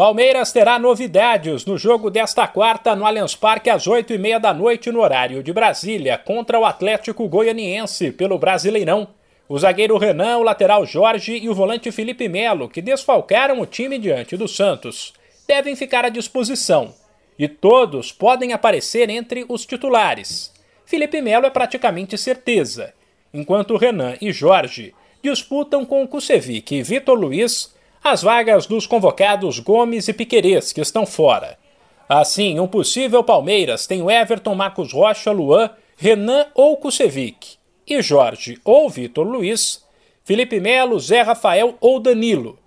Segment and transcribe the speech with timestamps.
[0.00, 4.54] Palmeiras terá novidades no jogo desta quarta no Allianz Parque às oito e meia da
[4.54, 9.08] noite no horário de Brasília contra o Atlético Goianiense pelo Brasileirão.
[9.46, 13.98] O zagueiro Renan, o lateral Jorge e o volante Felipe Melo, que desfalcaram o time
[13.98, 15.12] diante do Santos,
[15.46, 16.94] devem ficar à disposição.
[17.38, 20.50] E todos podem aparecer entre os titulares.
[20.86, 22.94] Felipe Melo é praticamente certeza,
[23.34, 30.08] enquanto Renan e Jorge disputam com Kusevic e Vitor Luiz as vagas dos convocados Gomes
[30.08, 31.58] e Piquerez, que estão fora.
[32.08, 38.58] Assim, um possível Palmeiras tem o Everton, Marcos Rocha, Luan, Renan ou Kusevic, e Jorge
[38.64, 39.84] ou Vitor Luiz,
[40.24, 42.58] Felipe Melo, Zé Rafael ou Danilo,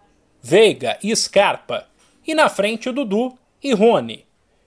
[0.42, 1.88] Veiga e Scarpa,
[2.26, 4.26] e na frente Dudu e Rony.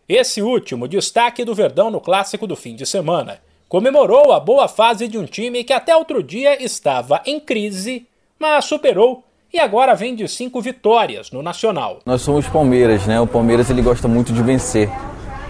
[0.08, 5.08] Esse último, destaque do Verdão no clássico do fim de semana, comemorou a boa fase
[5.08, 8.06] de um time que até outro dia estava em crise,
[8.38, 9.25] mas superou
[9.56, 12.00] e agora vem de cinco vitórias no Nacional.
[12.04, 13.18] Nós somos Palmeiras, né?
[13.18, 14.90] O Palmeiras ele gosta muito de vencer.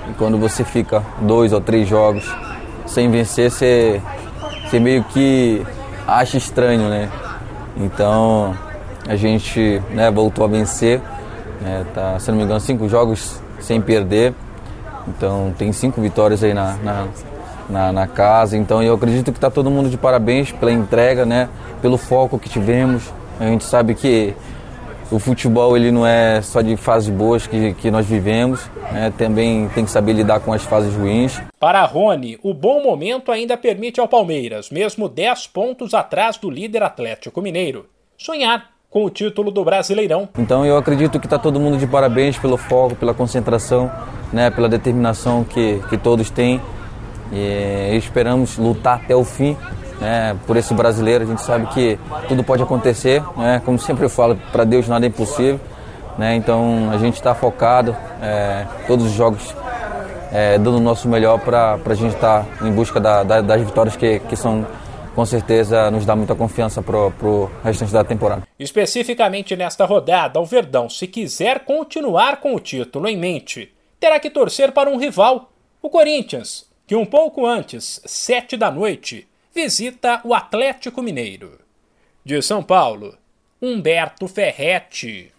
[0.09, 2.25] E quando você fica dois ou três jogos
[2.87, 4.01] sem vencer, você,
[4.65, 5.61] você meio que
[6.07, 7.11] acha estranho, né?
[7.77, 8.57] Então
[9.09, 11.01] a gente né, voltou a vencer.
[11.61, 11.85] Né?
[11.93, 14.33] Tá, se não me engano, cinco jogos sem perder.
[15.09, 17.07] Então tem cinco vitórias aí na, na,
[17.69, 18.57] na, na casa.
[18.57, 21.49] Então eu acredito que está todo mundo de parabéns pela entrega, né?
[21.83, 23.13] Pelo foco que tivemos.
[23.39, 24.35] A gente sabe que
[25.11, 29.13] o futebol ele não é só de fases boas que, que nós vivemos, né?
[29.17, 31.41] também tem que saber lidar com as fases ruins.
[31.61, 36.83] Para Rony, o bom momento ainda permite ao Palmeiras, mesmo 10 pontos atrás do líder
[36.83, 37.87] Atlético Mineiro,
[38.19, 40.29] sonhar com o título do Brasileirão.
[40.39, 43.91] Então eu acredito que está todo mundo de parabéns pelo foco, pela concentração,
[44.33, 44.51] né?
[44.51, 46.61] pela determinação que, que todos têm.
[47.33, 49.57] E esperamos lutar até o fim
[50.01, 51.25] né, por esse brasileiro.
[51.25, 55.07] A gente sabe que tudo pode acontecer, né, como sempre eu falo, para Deus nada
[55.07, 55.61] é impossível.
[56.19, 59.55] Né, então a gente está focado, é, todos os jogos
[60.33, 63.63] é, dando o nosso melhor para a gente estar tá em busca da, da, das
[63.63, 64.67] vitórias que, que são
[65.15, 68.47] com certeza nos dá muita confiança para o restante da temporada.
[68.59, 74.29] Especificamente nesta rodada, o Verdão, se quiser continuar com o título em mente, terá que
[74.29, 80.35] torcer para um rival, o Corinthians, que um pouco antes, sete da noite, visita o
[80.35, 81.59] Atlético Mineiro.
[82.23, 83.17] De São Paulo,
[83.61, 85.33] Humberto Ferretti.